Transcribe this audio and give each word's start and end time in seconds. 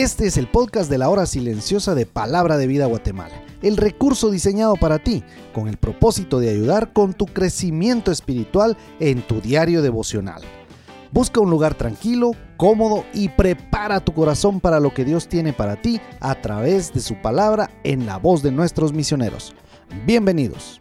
Este 0.00 0.26
es 0.26 0.38
el 0.38 0.46
podcast 0.46 0.90
de 0.90 0.96
la 0.96 1.10
hora 1.10 1.26
silenciosa 1.26 1.94
de 1.94 2.06
Palabra 2.06 2.56
de 2.56 2.66
Vida 2.66 2.86
Guatemala, 2.86 3.34
el 3.60 3.76
recurso 3.76 4.30
diseñado 4.30 4.76
para 4.76 4.98
ti 4.98 5.22
con 5.52 5.68
el 5.68 5.76
propósito 5.76 6.40
de 6.40 6.48
ayudar 6.48 6.94
con 6.94 7.12
tu 7.12 7.26
crecimiento 7.26 8.10
espiritual 8.10 8.78
en 8.98 9.20
tu 9.20 9.42
diario 9.42 9.82
devocional. 9.82 10.40
Busca 11.12 11.40
un 11.40 11.50
lugar 11.50 11.74
tranquilo, 11.74 12.30
cómodo 12.56 13.04
y 13.12 13.28
prepara 13.28 14.00
tu 14.00 14.14
corazón 14.14 14.58
para 14.58 14.80
lo 14.80 14.94
que 14.94 15.04
Dios 15.04 15.28
tiene 15.28 15.52
para 15.52 15.82
ti 15.82 16.00
a 16.20 16.34
través 16.40 16.94
de 16.94 17.00
su 17.00 17.20
palabra 17.20 17.68
en 17.84 18.06
la 18.06 18.16
voz 18.16 18.42
de 18.42 18.52
nuestros 18.52 18.94
misioneros. 18.94 19.54
Bienvenidos. 20.06 20.80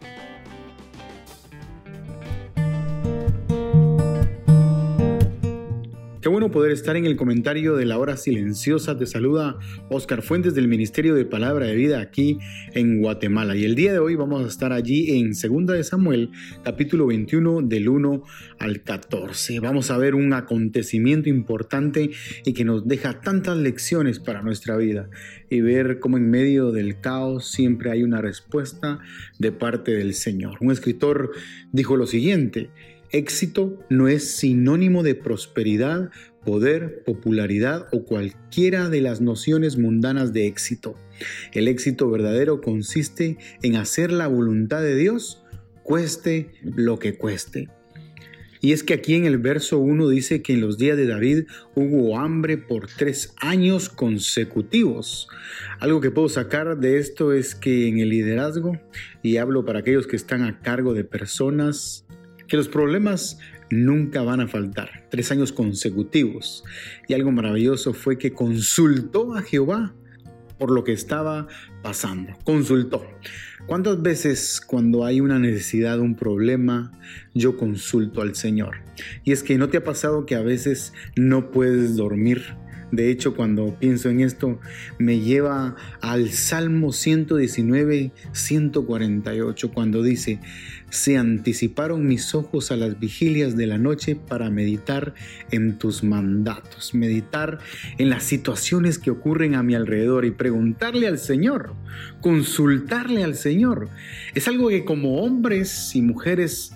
Qué 6.30 6.32
bueno 6.32 6.52
poder 6.52 6.72
estar 6.72 6.96
en 6.96 7.08
el 7.08 7.16
comentario 7.16 7.76
de 7.76 7.86
la 7.86 7.98
hora 7.98 8.16
silenciosa. 8.16 8.96
Te 8.96 9.08
saluda 9.08 9.58
Oscar 9.90 10.22
Fuentes 10.22 10.54
del 10.54 10.68
Ministerio 10.68 11.16
de 11.16 11.26
Palabra 11.26 11.66
de 11.66 11.74
Vida 11.74 12.02
aquí 12.02 12.38
en 12.76 13.02
Guatemala. 13.02 13.56
Y 13.56 13.66
el 13.66 13.74
día 13.74 13.94
de 13.94 13.98
hoy 13.98 14.14
vamos 14.14 14.46
a 14.46 14.48
estar 14.48 14.72
allí 14.72 15.18
en 15.18 15.32
2 15.32 15.66
de 15.76 15.84
Samuel, 15.84 16.30
capítulo 16.64 17.08
21, 17.08 17.64
del 17.64 17.90
1 17.90 18.24
al 18.60 18.84
14. 18.84 19.60
Vamos 19.60 19.90
a 19.90 19.98
ver 19.98 20.14
un 20.14 20.32
acontecimiento 20.34 21.30
importante 21.30 22.12
y 22.46 22.54
que 22.54 22.64
nos 22.64 22.88
deja 22.88 23.22
tantas 23.22 23.58
lecciones 23.58 24.20
para 24.20 24.44
nuestra 24.44 24.78
vida. 24.78 25.10
Y 25.50 25.62
ver 25.62 25.98
cómo 25.98 26.18
en 26.18 26.30
medio 26.30 26.72
del 26.72 27.02
caos 27.02 27.50
siempre 27.50 27.90
hay 27.90 28.04
una 28.04 28.22
respuesta 28.22 29.00
de 29.40 29.52
parte 29.52 29.94
del 29.94 30.14
Señor. 30.14 30.60
Un 30.62 30.72
escritor 30.72 31.32
dijo 31.72 31.98
lo 31.98 32.06
siguiente. 32.06 32.70
Éxito 33.12 33.78
no 33.90 34.08
es 34.08 34.32
sinónimo 34.32 35.02
de 35.02 35.16
prosperidad, 35.16 36.12
poder, 36.46 37.04
popularidad 37.04 37.88
o 37.92 38.04
cualquiera 38.04 38.90
de 38.90 39.02
las 39.02 39.20
nociones 39.20 39.78
mundanas 39.78 40.32
de 40.32 40.46
éxito. 40.46 40.96
El 41.54 41.68
éxito 41.68 42.10
verdadero 42.10 42.62
consiste 42.62 43.38
en 43.64 43.76
hacer 43.78 44.12
la 44.12 44.28
voluntad 44.28 44.82
de 44.82 44.96
Dios, 44.96 45.44
cueste 45.82 46.52
lo 46.62 47.00
que 47.00 47.16
cueste. 47.16 47.68
Y 48.62 48.74
es 48.74 48.84
que 48.84 48.94
aquí 48.94 49.16
en 49.16 49.26
el 49.26 49.38
verso 49.38 49.80
1 49.80 50.10
dice 50.10 50.42
que 50.42 50.54
en 50.54 50.62
los 50.62 50.78
días 50.78 50.98
de 50.98 51.08
David 51.08 51.46
hubo 51.76 52.20
hambre 52.20 52.58
por 52.58 52.88
tres 52.88 53.34
años 53.38 53.90
consecutivos. 53.90 55.30
Algo 55.80 56.02
que 56.02 56.12
puedo 56.12 56.28
sacar 56.28 56.78
de 56.78 56.98
esto 56.98 57.32
es 57.32 57.56
que 57.56 57.88
en 57.88 58.00
el 58.00 58.10
liderazgo, 58.10 58.78
y 59.24 59.38
hablo 59.38 59.64
para 59.64 59.80
aquellos 59.80 60.08
que 60.08 60.18
están 60.18 60.44
a 60.44 60.60
cargo 60.60 60.94
de 60.94 61.06
personas, 61.06 62.06
que 62.50 62.58
los 62.58 62.68
problemas 62.68 63.40
nunca 63.70 64.22
van 64.24 64.42
a 64.42 64.48
faltar. 64.48 65.06
Tres 65.10 65.32
años 65.32 65.54
consecutivos. 65.54 66.64
Y 67.08 67.14
algo 67.14 67.32
maravilloso 67.32 67.94
fue 67.94 68.18
que 68.18 68.34
consultó 68.34 69.36
a 69.36 69.42
Jehová 69.42 69.94
por 70.58 70.72
lo 70.72 70.84
que 70.84 70.92
estaba 70.92 71.48
pasando. 71.82 72.34
Consultó. 72.44 73.06
¿Cuántas 73.66 74.02
veces 74.02 74.62
cuando 74.66 75.06
hay 75.06 75.22
una 75.22 75.40
necesidad, 75.40 76.00
un 76.00 76.16
problema, 76.16 76.92
yo 77.34 77.56
consulto 77.56 78.22
al 78.22 78.36
Señor? 78.36 78.78
Y 79.24 79.32
es 79.32 79.44
que 79.44 79.58
no 79.58 79.70
te 79.70 79.78
ha 79.78 79.84
pasado 79.84 80.26
que 80.26 80.36
a 80.36 80.42
veces 80.42 80.92
no 81.16 81.52
puedes 81.52 81.96
dormir 81.96 82.56
de 82.92 83.12
hecho, 83.12 83.36
cuando 83.36 83.76
pienso 83.80 84.10
en 84.10 84.22
esto, 84.22 84.60
me 84.98 85.20
lleva 85.20 85.76
al 86.02 86.30
Salmo 86.30 86.92
119, 86.92 88.12
148, 88.32 89.72
cuando 89.72 90.02
dice, 90.02 90.40
se 90.90 91.18
anticiparon 91.18 92.08
mis 92.08 92.34
ojos 92.34 92.72
a 92.72 92.76
las 92.76 93.00
vigilias 93.00 93.56
de 93.56 93.68
la 93.68 93.78
noche 93.78 94.16
para 94.16 94.50
meditar 94.50 95.14
en 95.52 95.78
tus 95.78 96.04
mandatos, 96.04 96.96
meditar 96.96 97.60
en 97.98 98.10
las 98.10 98.24
situaciones 98.24 98.98
que 98.98 99.12
ocurren 99.12 99.56
a 99.56 99.64
mi 99.64 99.76
alrededor 99.76 100.26
y 100.26 100.32
preguntarle 100.32 101.08
al 101.08 101.20
Señor, 101.20 101.74
consultarle 102.22 103.24
al 103.24 103.36
Señor. 103.36 103.90
Es 104.34 104.48
algo 104.48 104.70
que 104.70 104.84
como 104.84 105.22
hombres 105.22 105.96
y 105.96 106.02
mujeres 106.02 106.74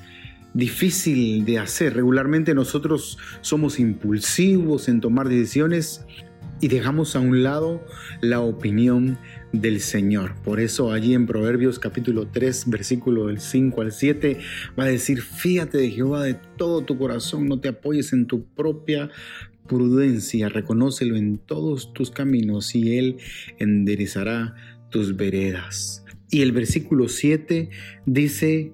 difícil 0.54 1.46
de 1.46 1.60
hacer. 1.60 1.96
Regularmente 1.96 2.54
nosotros 2.54 3.18
somos 3.42 3.80
impulsivos 3.80 4.88
en 4.88 5.02
tomar 5.02 5.30
decisiones 5.30 6.06
y 6.62 6.68
dejamos 6.68 7.16
a 7.16 7.20
un 7.20 7.44
lado 7.44 7.86
la 8.22 8.40
opinión 8.40 9.18
del 9.52 9.82
Señor. 9.82 10.36
Por 10.44 10.60
eso 10.60 10.92
allí 10.92 11.14
en 11.14 11.26
Proverbios 11.26 11.78
capítulo 11.78 12.28
3, 12.28 12.70
versículo 12.70 13.28
del 13.28 13.40
5 13.40 13.82
al 13.82 13.92
7, 13.92 14.38
va 14.80 14.86
a 14.86 14.88
decir, 14.88 15.22
fíjate 15.22 15.78
de 15.78 15.92
Jehová 15.92 16.24
de 16.24 16.36
todo 16.58 16.82
tu 16.82 16.98
corazón, 16.98 17.48
no 17.48 17.60
te 17.60 17.68
apoyes 17.70 18.14
en 18.14 18.28
tu 18.28 18.46
propia 18.46 19.10
prudencia, 19.68 20.50
reconócelo 20.50 21.16
en 21.16 21.38
todos 21.38 21.94
tus 21.94 22.12
caminos 22.12 22.76
y 22.76 22.98
Él 22.98 23.18
enderezará 23.60 24.56
tus 24.90 25.16
veredas. 25.16 26.06
Y 26.30 26.42
el 26.42 26.52
versículo 26.52 27.10
7 27.10 27.70
dice, 28.06 28.74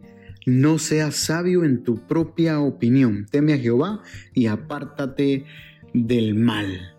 no 0.49 0.79
seas 0.79 1.15
sabio 1.15 1.63
en 1.63 1.83
tu 1.83 1.99
propia 2.07 2.59
opinión. 2.59 3.27
Teme 3.29 3.53
a 3.53 3.57
Jehová 3.57 4.01
y 4.33 4.47
apártate 4.47 5.45
del 5.93 6.35
mal. 6.35 6.95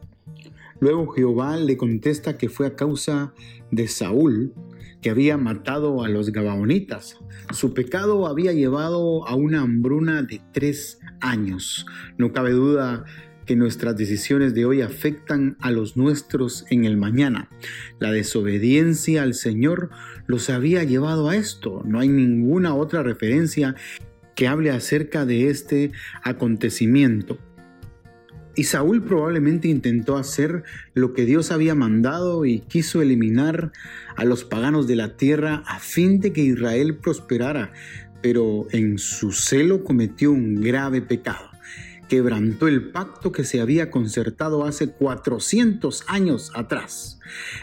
Luego 0.81 1.09
Jehová 1.09 1.56
le 1.56 1.77
contesta 1.77 2.39
que 2.39 2.49
fue 2.49 2.66
a 2.66 2.77
causa 2.77 3.34
de 3.71 3.87
Saúl, 3.89 4.55
que 5.03 5.10
había 5.10 5.37
matado 5.37 6.03
a 6.05 6.09
los 6.09 6.31
Gabaonitas. 6.31 7.19
Su 7.53 7.75
pecado 7.75 8.27
había 8.27 8.53
llevado 8.53 9.27
a 9.27 9.34
una 9.34 9.62
hambruna 9.62 10.22
de 10.22 10.41
tres 10.53 11.00
años. 11.21 11.87
No 12.19 12.33
cabe 12.33 12.53
duda 12.53 13.05
que 13.50 13.56
nuestras 13.56 13.97
decisiones 13.97 14.55
de 14.55 14.65
hoy 14.65 14.81
afectan 14.81 15.56
a 15.59 15.72
los 15.72 15.97
nuestros 15.97 16.65
en 16.71 16.84
el 16.84 16.97
mañana. 16.97 17.49
La 17.99 18.12
desobediencia 18.12 19.25
al 19.25 19.34
Señor 19.34 19.91
los 20.28 20.50
había 20.50 20.84
llevado 20.84 21.28
a 21.28 21.34
esto. 21.34 21.83
No 21.84 21.99
hay 21.99 22.06
ninguna 22.06 22.77
otra 22.77 23.03
referencia 23.03 23.75
que 24.37 24.47
hable 24.47 24.71
acerca 24.71 25.27
de 25.27 25.50
este 25.50 25.91
acontecimiento. 26.22 27.39
Y 28.55 28.62
Saúl 28.62 29.03
probablemente 29.03 29.66
intentó 29.66 30.16
hacer 30.16 30.62
lo 30.94 31.12
que 31.12 31.25
Dios 31.25 31.50
había 31.50 31.75
mandado 31.75 32.44
y 32.44 32.60
quiso 32.60 33.03
eliminar 33.03 33.72
a 34.15 34.25
los 34.25 34.44
paganos 34.44 34.87
de 34.87 34.94
la 34.94 35.16
tierra 35.16 35.65
a 35.66 35.81
fin 35.81 36.21
de 36.21 36.33
que 36.33 36.43
Israel 36.43 36.99
prosperara, 36.99 37.72
pero 38.22 38.69
en 38.71 38.99
su 38.99 39.33
celo 39.33 39.83
cometió 39.83 40.31
un 40.31 40.55
grave 40.62 41.03
pecado 41.03 41.50
quebrantó 42.10 42.66
el 42.66 42.91
pacto 42.91 43.31
que 43.31 43.44
se 43.44 43.60
había 43.60 43.93
concertado 43.93 44.65
hace 44.65 44.91
400 44.91 46.03
años 46.09 46.50
atrás 46.56 47.21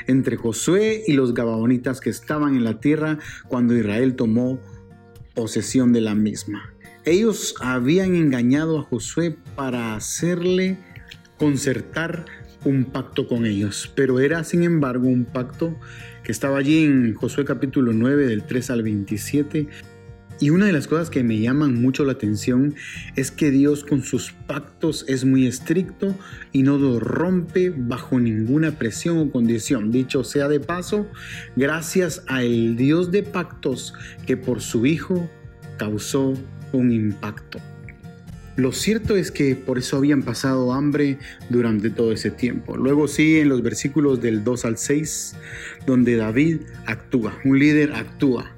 entre 0.07 0.37
Josué 0.37 1.03
y 1.05 1.13
los 1.13 1.33
Gabaonitas 1.33 1.99
que 1.99 2.09
estaban 2.09 2.55
en 2.55 2.63
la 2.63 2.79
tierra 2.79 3.19
cuando 3.49 3.75
Israel 3.75 4.15
tomó 4.15 4.57
posesión 5.35 5.91
de 5.91 5.99
la 5.99 6.15
misma. 6.15 6.73
Ellos 7.03 7.55
habían 7.59 8.15
engañado 8.15 8.79
a 8.79 8.83
Josué 8.83 9.35
para 9.55 9.95
hacerle 9.95 10.77
concertar 11.37 12.25
un 12.63 12.85
pacto 12.85 13.27
con 13.27 13.45
ellos, 13.45 13.91
pero 13.95 14.21
era 14.21 14.45
sin 14.45 14.63
embargo 14.63 15.09
un 15.09 15.25
pacto 15.25 15.77
que 16.23 16.31
estaba 16.31 16.57
allí 16.57 16.85
en 16.85 17.15
Josué 17.15 17.43
capítulo 17.43 17.91
9 17.91 18.25
del 18.25 18.43
3 18.43 18.69
al 18.69 18.83
27 18.83 19.67
y 20.39 20.51
una 20.51 20.67
de 20.67 20.71
las 20.71 20.87
cosas 20.87 21.09
que 21.09 21.23
me 21.23 21.39
llaman 21.39 21.81
mucho 21.81 22.03
la 22.05 22.13
atención 22.13 22.75
es 23.15 23.31
que 23.31 23.51
Dios 23.51 23.83
con 23.83 24.03
sus 24.03 24.31
pactos 24.31 25.05
es 25.07 25.25
muy 25.25 25.47
estricto 25.47 26.15
y 26.51 26.63
no 26.63 26.77
lo 26.77 26.99
rompe 26.99 27.73
bajo 27.75 28.19
ninguna 28.19 28.77
presión 28.77 29.17
o 29.17 29.31
condición. 29.31 29.91
Dicho 29.91 30.23
sea 30.23 30.47
de 30.47 30.59
paso, 30.59 31.07
gracias 31.55 32.23
al 32.27 32.75
Dios 32.75 33.11
de 33.11 33.23
pactos 33.23 33.93
que 34.25 34.37
por 34.37 34.61
su 34.61 34.85
Hijo 34.85 35.29
causó 35.77 36.33
un 36.71 36.91
impacto. 36.91 37.59
Lo 38.57 38.71
cierto 38.71 39.15
es 39.15 39.29
que 39.29 39.55
por 39.55 39.77
eso 39.77 39.97
habían 39.97 40.23
pasado 40.23 40.73
hambre 40.73 41.19
durante 41.49 41.91
todo 41.91 42.11
ese 42.11 42.31
tiempo. 42.31 42.75
Luego 42.75 43.07
sí, 43.07 43.37
en 43.37 43.49
los 43.49 43.61
versículos 43.61 44.19
del 44.19 44.43
2 44.43 44.65
al 44.65 44.77
6, 44.79 45.35
donde 45.85 46.15
David 46.15 46.61
actúa, 46.87 47.37
un 47.45 47.59
líder 47.59 47.93
actúa. 47.93 48.51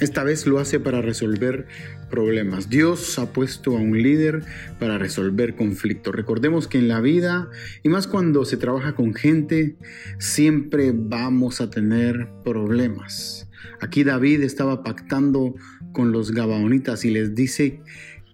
Esta 0.00 0.24
vez 0.24 0.46
lo 0.46 0.58
hace 0.58 0.80
para 0.80 1.02
resolver 1.02 1.66
problemas. 2.10 2.68
Dios 2.68 3.18
ha 3.18 3.32
puesto 3.32 3.76
a 3.76 3.80
un 3.80 4.02
líder 4.02 4.42
para 4.78 4.98
resolver 4.98 5.54
conflictos. 5.54 6.14
Recordemos 6.14 6.66
que 6.66 6.78
en 6.78 6.88
la 6.88 7.00
vida, 7.00 7.48
y 7.82 7.88
más 7.88 8.06
cuando 8.06 8.44
se 8.44 8.56
trabaja 8.56 8.94
con 8.94 9.14
gente, 9.14 9.76
siempre 10.18 10.92
vamos 10.94 11.60
a 11.60 11.70
tener 11.70 12.28
problemas. 12.44 13.48
Aquí 13.80 14.02
David 14.04 14.42
estaba 14.42 14.82
pactando 14.82 15.54
con 15.92 16.12
los 16.12 16.32
Gabaonitas 16.32 17.04
y 17.04 17.10
les 17.10 17.34
dice, 17.34 17.80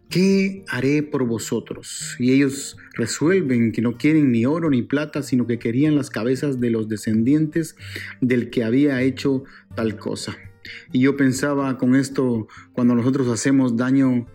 ¿qué 0.09 0.65
haré 0.69 1.03
por 1.03 1.27
vosotros? 1.27 2.17
Y 2.19 2.33
ellos 2.33 2.77
resuelven 2.95 3.73
que 3.73 3.83
no 3.83 3.97
quieren 3.97 4.33
ni 4.33 4.47
oro 4.47 4.71
ni 4.71 4.83
plata, 4.83 5.23
sino 5.23 5.47
que 5.47 5.59
querían 5.59 5.97
las 5.97 6.11
cabezas 6.11 6.61
de 6.61 6.71
los 6.71 6.89
descendientes 6.89 7.77
del 8.21 8.51
que 8.51 8.65
había 8.65 9.03
hecho 9.03 9.45
tal 9.75 9.97
cosa. 9.97 10.37
Y 10.93 11.01
yo 11.01 11.17
pensaba 11.17 11.77
con 11.79 11.95
esto, 11.95 12.49
cuando 12.73 12.95
nosotros 12.95 13.29
hacemos 13.29 13.77
daño 13.77 14.27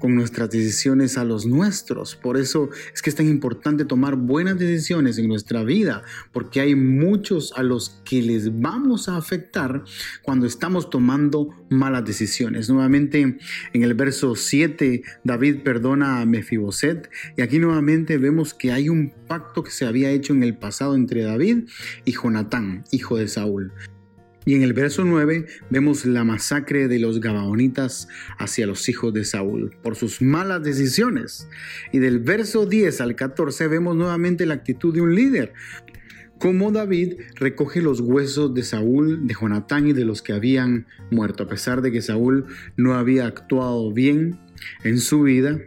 con 0.00 0.16
nuestras 0.16 0.50
decisiones 0.50 1.16
a 1.16 1.24
los 1.24 1.46
nuestros. 1.46 2.16
Por 2.16 2.36
eso 2.36 2.70
es 2.92 3.02
que 3.02 3.10
es 3.10 3.16
tan 3.16 3.28
importante 3.28 3.84
tomar 3.84 4.16
buenas 4.16 4.58
decisiones 4.58 5.18
en 5.18 5.28
nuestra 5.28 5.62
vida, 5.62 6.02
porque 6.32 6.60
hay 6.60 6.74
muchos 6.74 7.52
a 7.54 7.62
los 7.62 8.00
que 8.04 8.22
les 8.22 8.60
vamos 8.60 9.08
a 9.08 9.16
afectar 9.16 9.84
cuando 10.22 10.46
estamos 10.46 10.90
tomando 10.90 11.50
malas 11.68 12.04
decisiones. 12.04 12.68
Nuevamente 12.68 13.38
en 13.72 13.82
el 13.82 13.94
verso 13.94 14.34
7, 14.34 15.02
David 15.22 15.62
perdona 15.62 16.20
a 16.20 16.26
Mefiboset 16.26 17.08
y 17.36 17.42
aquí 17.42 17.58
nuevamente 17.58 18.18
vemos 18.18 18.54
que 18.54 18.72
hay 18.72 18.88
un 18.88 19.12
pacto 19.28 19.62
que 19.62 19.70
se 19.70 19.84
había 19.84 20.10
hecho 20.10 20.32
en 20.32 20.42
el 20.42 20.56
pasado 20.56 20.94
entre 20.94 21.22
David 21.22 21.68
y 22.06 22.12
Jonatán, 22.12 22.84
hijo 22.90 23.18
de 23.18 23.28
Saúl. 23.28 23.72
Y 24.46 24.54
en 24.54 24.62
el 24.62 24.72
verso 24.72 25.04
9 25.04 25.46
vemos 25.68 26.06
la 26.06 26.24
masacre 26.24 26.88
de 26.88 26.98
los 26.98 27.20
Gabaonitas 27.20 28.08
hacia 28.38 28.66
los 28.66 28.88
hijos 28.88 29.12
de 29.12 29.24
Saúl 29.24 29.76
por 29.82 29.96
sus 29.96 30.22
malas 30.22 30.62
decisiones. 30.62 31.46
Y 31.92 31.98
del 31.98 32.20
verso 32.20 32.64
10 32.64 33.00
al 33.02 33.16
14 33.16 33.68
vemos 33.68 33.96
nuevamente 33.96 34.46
la 34.46 34.54
actitud 34.54 34.94
de 34.94 35.02
un 35.02 35.14
líder. 35.14 35.52
Como 36.38 36.72
David 36.72 37.20
recoge 37.34 37.82
los 37.82 38.00
huesos 38.00 38.54
de 38.54 38.62
Saúl, 38.62 39.26
de 39.26 39.34
Jonatán 39.38 39.88
y 39.88 39.92
de 39.92 40.06
los 40.06 40.22
que 40.22 40.32
habían 40.32 40.86
muerto, 41.10 41.42
a 41.42 41.48
pesar 41.48 41.82
de 41.82 41.92
que 41.92 42.00
Saúl 42.00 42.46
no 42.78 42.94
había 42.94 43.26
actuado 43.26 43.92
bien 43.92 44.38
en 44.84 45.00
su 45.00 45.22
vida. 45.22 45.60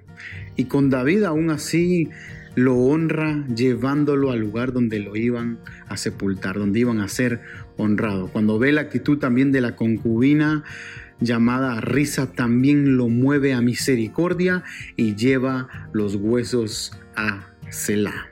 Y 0.55 0.65
con 0.65 0.89
David 0.89 1.25
aún 1.25 1.51
así 1.51 2.09
lo 2.55 2.75
honra 2.75 3.45
llevándolo 3.47 4.31
al 4.31 4.39
lugar 4.39 4.73
donde 4.73 4.99
lo 4.99 5.15
iban 5.15 5.59
a 5.87 5.97
sepultar, 5.97 6.57
donde 6.57 6.79
iban 6.79 6.99
a 6.99 7.07
ser 7.07 7.41
honrados. 7.77 8.29
Cuando 8.31 8.59
ve 8.59 8.71
la 8.71 8.81
actitud 8.81 9.17
también 9.17 9.51
de 9.51 9.61
la 9.61 9.75
concubina 9.75 10.63
llamada 11.19 11.79
risa, 11.81 12.31
también 12.31 12.97
lo 12.97 13.07
mueve 13.07 13.53
a 13.53 13.61
misericordia 13.61 14.63
y 14.95 15.15
lleva 15.15 15.89
los 15.93 16.15
huesos 16.15 16.91
a 17.15 17.53
Selah. 17.69 18.27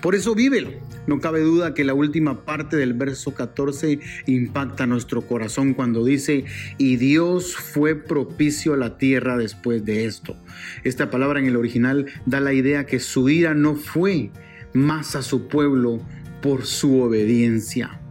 Por 0.00 0.14
eso 0.14 0.34
vívelo. 0.34 0.70
No 1.06 1.20
cabe 1.20 1.40
duda 1.40 1.74
que 1.74 1.84
la 1.84 1.94
última 1.94 2.44
parte 2.44 2.76
del 2.76 2.94
verso 2.94 3.34
14 3.34 3.98
impacta 4.26 4.86
nuestro 4.86 5.22
corazón 5.22 5.74
cuando 5.74 6.04
dice, 6.04 6.44
y 6.78 6.96
Dios 6.96 7.56
fue 7.56 7.94
propicio 7.94 8.74
a 8.74 8.76
la 8.76 8.98
tierra 8.98 9.36
después 9.36 9.84
de 9.84 10.04
esto. 10.04 10.36
Esta 10.84 11.10
palabra 11.10 11.40
en 11.40 11.46
el 11.46 11.56
original 11.56 12.06
da 12.26 12.40
la 12.40 12.52
idea 12.52 12.86
que 12.86 13.00
su 13.00 13.28
ira 13.28 13.54
no 13.54 13.74
fue 13.74 14.30
más 14.74 15.16
a 15.16 15.22
su 15.22 15.48
pueblo 15.48 16.00
por 16.40 16.66
su 16.66 17.00
obediencia 17.00 18.01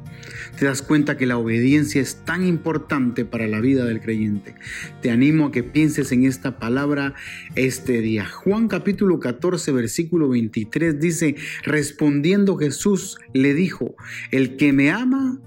te 0.57 0.65
das 0.65 0.81
cuenta 0.81 1.17
que 1.17 1.25
la 1.25 1.37
obediencia 1.37 2.01
es 2.01 2.23
tan 2.25 2.45
importante 2.45 3.25
para 3.25 3.47
la 3.47 3.59
vida 3.59 3.85
del 3.85 4.01
creyente. 4.01 4.55
Te 5.01 5.11
animo 5.11 5.47
a 5.47 5.51
que 5.51 5.63
pienses 5.63 6.11
en 6.11 6.25
esta 6.25 6.59
palabra 6.59 7.13
este 7.55 8.01
día. 8.01 8.25
Juan 8.25 8.67
capítulo 8.67 9.19
14 9.19 9.71
versículo 9.71 10.29
23 10.29 10.99
dice, 10.99 11.35
respondiendo 11.63 12.57
Jesús 12.57 13.17
le 13.33 13.53
dijo, 13.53 13.95
el 14.31 14.55
que 14.57 14.73
me 14.73 14.91
ama, 14.91 15.39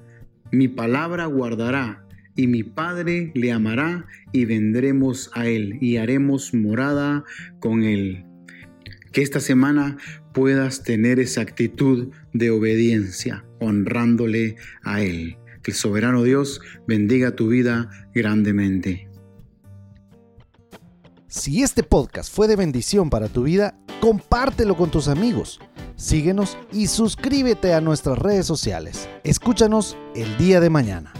mi 0.50 0.68
palabra 0.68 1.26
guardará 1.26 2.04
y 2.36 2.46
mi 2.46 2.62
Padre 2.62 3.30
le 3.34 3.52
amará 3.52 4.06
y 4.32 4.44
vendremos 4.44 5.30
a 5.34 5.46
él 5.46 5.78
y 5.80 5.96
haremos 5.96 6.52
morada 6.54 7.24
con 7.60 7.84
él. 7.84 8.24
Que 9.14 9.22
esta 9.22 9.38
semana 9.38 9.96
puedas 10.32 10.82
tener 10.82 11.20
esa 11.20 11.40
actitud 11.40 12.08
de 12.32 12.50
obediencia, 12.50 13.44
honrándole 13.60 14.56
a 14.82 15.02
Él. 15.02 15.38
Que 15.62 15.70
el 15.70 15.76
soberano 15.76 16.24
Dios 16.24 16.60
bendiga 16.88 17.36
tu 17.36 17.46
vida 17.46 17.88
grandemente. 18.12 19.08
Si 21.28 21.62
este 21.62 21.84
podcast 21.84 22.34
fue 22.34 22.48
de 22.48 22.56
bendición 22.56 23.08
para 23.08 23.28
tu 23.28 23.44
vida, 23.44 23.78
compártelo 24.00 24.76
con 24.76 24.90
tus 24.90 25.06
amigos. 25.06 25.60
Síguenos 25.94 26.58
y 26.72 26.88
suscríbete 26.88 27.72
a 27.72 27.80
nuestras 27.80 28.18
redes 28.18 28.46
sociales. 28.46 29.08
Escúchanos 29.22 29.96
el 30.16 30.36
día 30.38 30.58
de 30.58 30.70
mañana. 30.70 31.12